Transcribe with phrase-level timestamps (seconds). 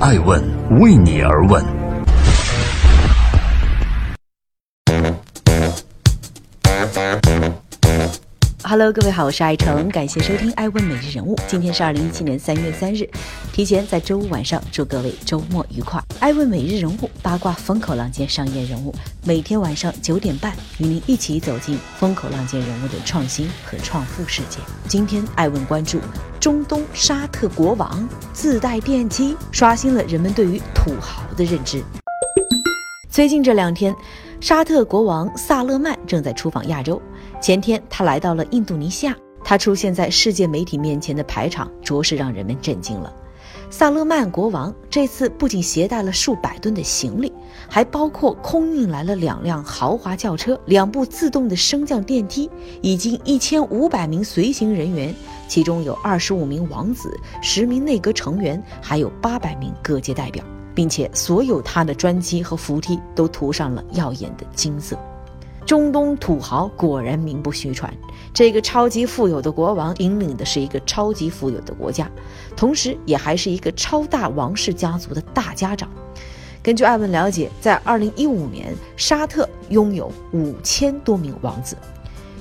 [0.00, 0.40] 爱问
[0.78, 1.60] 为你而问。
[8.62, 11.34] Hello，各位好，我是爱成，感谢收听《爱问每日人物》。
[11.48, 13.10] 今天是二零一七年三月三日，
[13.58, 16.00] 提前在周五晚上祝各位周末愉快。
[16.20, 24.60] 爱问每日人物八卦风口浪尖商业人物，每天晚上九点半与您一起走进风口浪尖人物的创新和创富世界。
[24.86, 25.98] 今天爱问关注
[26.38, 31.82] 中东沙特国王自带电梯，刷新了人们对于土豪的认知。
[33.10, 33.92] 最近这两天，
[34.40, 37.02] 沙特国王萨勒曼正在出访亚洲。
[37.42, 39.16] 前天，他来到了印度尼西亚。
[39.42, 43.12] 他出现在世界媒体面前的排场，着实让人们震惊了。
[43.70, 47.30] 萨勒曼国王这次不仅携带了数百吨的行李，
[47.68, 52.50] 还包括空运来了两辆豪华轿车、两部自动的升降电梯，
[52.80, 55.14] 以及一千五百名随行人员，
[55.48, 60.42] 其中有二十五名王子、十名内阁成员，还有八百名各界代表，
[60.74, 64.98] 并且所有他的专机和扶梯都涂上了耀眼的金色。
[65.68, 67.92] 中东土豪果然名不虚传，
[68.32, 72.10] 这个超级富有的国王引领的是一个超级富有的国家，
[72.56, 75.86] 同时也还是一个超大王室家族的大家长。
[76.62, 81.76] 根据艾文了解，在二零一五年，沙特拥有五千多名王子。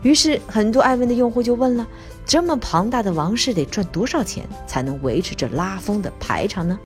[0.00, 1.86] 于是，很多艾文的用户就问了：
[2.24, 6.78] 这么庞大的王室得赚多少钱才能维持这拉风的排场呢？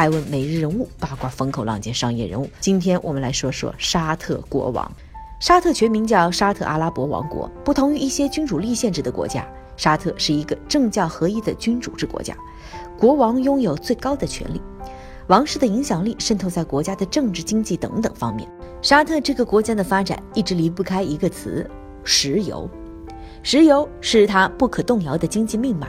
[0.00, 4.90] 爱问每日人物八卦风口浪尖商业人物，今天我们来说说沙特国王。
[5.38, 12.34] 沙特全名叫沙特阿拉伯王国，不同于一些君主立宪制的国家，沙特是一个政教合一的君主制国家，
[12.98, 14.62] 国王拥有最高的权力，
[15.26, 18.48] 王室的影响力渗透在国家的政治、经济等等方面。
[18.80, 21.70] 沙特这个国家的发展一直离不开一个词：
[22.04, 22.66] 石油。
[23.42, 25.86] 石油是它不可动摇的经济命脉。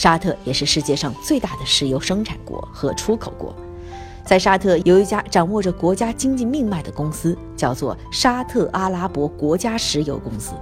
[0.00, 3.54] 沙特也是世界上最大的石油生产国和出口国，
[4.24, 10.54] 在沙特有一家掌握着国家经济命脉的公司，叫做沙特阿拉伯国家石油公司。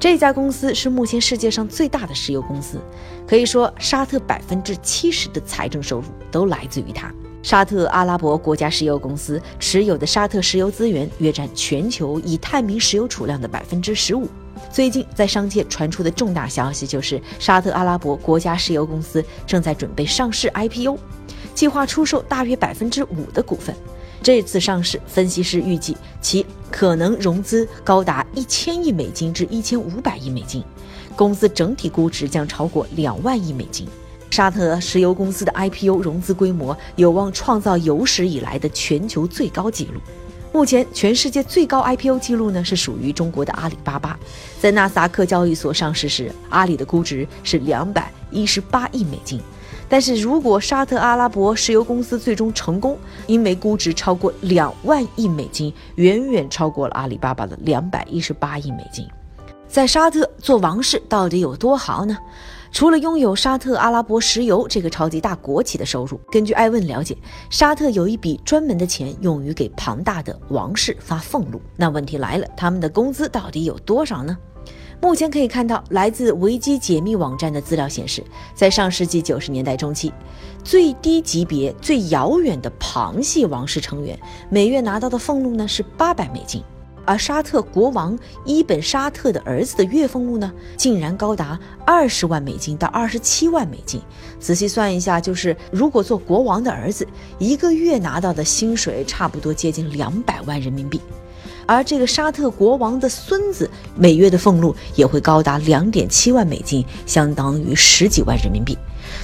[0.00, 2.80] 这家公司是目前世界上最大的石油公司，
[3.24, 7.08] 可以说沙特百分之七十的财政收入都来自于它。
[7.44, 14.26] 沙特阿拉伯国家石油公司持有的沙特石油资源约占全球已探明石油储量的百分之十五。
[14.72, 20.98] 最近在商界传出的重大消息就是，沙特阿拉伯国家石油公司正在准备上市 IPO，
[21.54, 23.74] 计划出售大约百分之五的股份。
[24.22, 30.62] 这次上市，分析师预计其可能融资高达一千亿美金至一千五百亿美金，
[31.16, 33.88] 公司整体估值将超过两万亿美金。
[34.30, 40.00] 沙特石油公司的 IPO 融资规模有望创造有史以来的全球最高纪录。
[40.52, 44.18] 目前，全世界最高 IPO 记录呢是属于中国的阿里巴巴，
[44.58, 49.40] 在纳斯达克交易所上市时，阿里的估值是两百一十八亿美金。
[49.88, 59.06] 但是如果沙特阿拉伯石油公司最终成功，因为估值超过两万亿美金，远远超过了阿里巴巴的两百一十八亿美金。
[59.68, 62.18] 在沙特做王室到底有多豪呢？
[62.72, 67.16] 除了拥有沙特阿拉伯石油这个超级大国企的收入，根据艾问了解，
[67.50, 71.60] 沙特有一笔专门的钱用于给庞大的王室发俸禄。
[71.76, 74.38] 那问题来了，他们的工资到底有多少呢？
[75.02, 78.22] 目前可以看到，来自维基解密网站的资料显示，
[78.54, 80.12] 在上世纪九十年代中期，
[80.62, 86.62] 最低级别、最遥远的螃蟹王室成员每月拿到的俸禄呢是八百美金。
[87.10, 94.00] 而沙特国王伊本沙特的儿子的月俸禄呢，竟然高达二十万美金到二十七万美金。
[94.38, 97.04] 仔细算一下，就是如果做国王的儿子
[97.40, 101.00] 一个月拿到的薪水，差不多接近两百万人民币。
[101.66, 108.78] 而这个沙特国王的孙子每月的俸禄也会高达两点七万美金，相当于十几万人民币。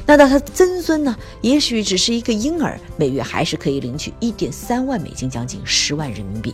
[0.04, 6.52] 那到他曾孙呢，也许只是一个婴儿，每月还是可以领取一点三万美金，将近十万人民币。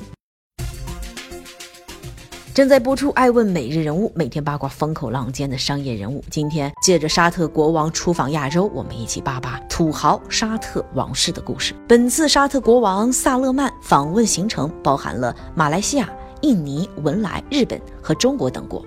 [2.55, 6.23] 正在播出《爱问每日人物》，每天八卦风口浪尖的商业人物。
[6.29, 11.73] 今天借着沙特国王出访亚洲，我们一起扒扒土豪沙特王室的故事。
[11.89, 16.07] 本次沙特国王萨勒曼访问行程包含了马来西亚、
[16.43, 18.85] 印尼、文莱、日本和中国等国。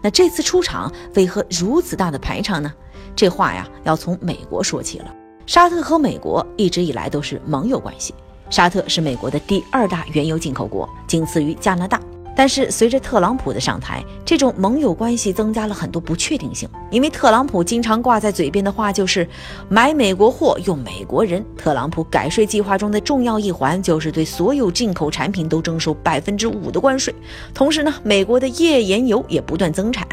[0.00, 2.72] 那这次出场为何如此大的排场呢？
[3.16, 5.12] 这话呀，要从美国说起了。
[5.44, 8.14] 沙特和美国一直以来都是盟友关系。
[8.48, 12.00] 沙特是美国的第二大原油进口国，仅次于加拿大。
[12.38, 16.68] 但是随着特朗普的上台，这种盟友关系增加了很多不确定性。
[16.88, 19.28] 因为特朗普经常挂在嘴边的话就是
[19.68, 21.44] “买美国货，用美国人”。
[21.58, 27.12] 特朗普改税计划中的重要一环就是对所有进口产品都征收百分之五的关税。
[27.52, 30.06] 同时呢，美国的页岩油也不断增产，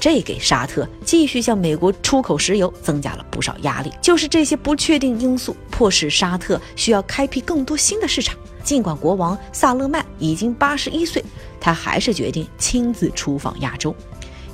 [0.00, 3.92] 这给沙特继续向美国出口石油增加了不少压力。
[4.00, 8.34] 就是这些不确定因素，迫使沙特需要开辟更多新的市场。
[8.66, 11.24] 尽管国王萨勒曼已经八十一岁，
[11.60, 13.94] 他还是决定亲自出访亚洲。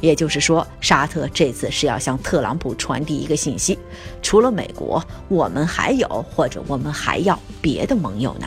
[0.03, 3.79] 也就是说，沙特这次是要向特朗普传递一个信息：
[4.21, 8.47] 除了美国，我们还有或者我们还要别的盟友呢。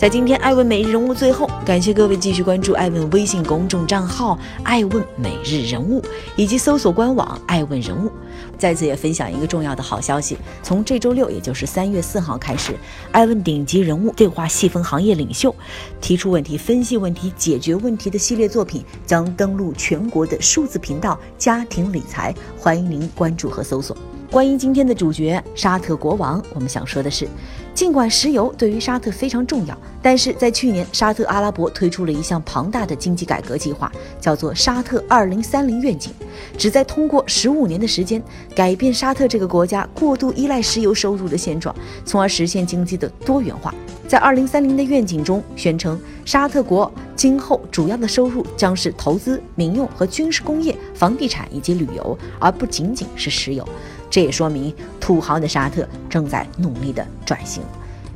[0.00, 6.02] 在今天艾问每日人物最后，感谢各位继续关注艾问微信公众账号“艾问每日人物”
[6.36, 8.10] 以及搜索官网“艾问人物”。
[8.56, 12.74] 再次也分享一个重要的好消息：从这周六，也就是三月四号开始，
[13.12, 15.54] 艾问顶级人物对话细分行业领袖，
[16.00, 23.94] 提出问题、分析问题、解决问题的系列作品将登陆全国的数字频道“家庭理财”，欢迎您关注和搜索。
[24.30, 27.26] 关于今天的主角沙特国王，我们想说的是，
[27.74, 33.90] 尽管石油对于沙特非常重要，但是在去年，沙特阿拉伯推出了一项庞大的经济改革计划，
[34.20, 36.12] 叫做沙特二零三零愿景，
[36.56, 38.22] 旨在通过十五年的时间，
[38.54, 41.74] 改变沙特这个国家过度依赖石油收入的现状，
[42.04, 43.74] 从而实现经济的多元化。
[44.06, 53.68] 在二零三零的愿景中，宣称沙特国今后主要的收入将是投资、民用和军事工业、房地产以及旅游，而不仅仅是石油。
[54.10, 57.62] 这也说明土豪的沙特正在努力的转型。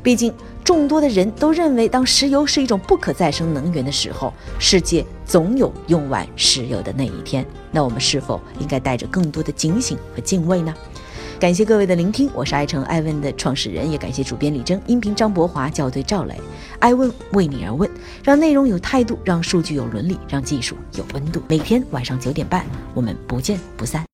[0.02, 7.46] 毕竟，众多的人都认为，当石油是一种不可再生能源的时候，世界总有用完石油的那一天。
[7.70, 10.74] 那我们是否应该带着更多的警醒和敬畏呢？
[11.40, 16.38] 感谢各位的聆听，我是爱成爱问的创始人，也感谢主编李征，音频张博华，校对赵磊。
[16.80, 17.90] 爱问为你而问，
[18.22, 21.42] 让内容有态度，让数据有伦理，让技术有温度。
[21.48, 24.13] 每天晚上九点半，我们不见不散。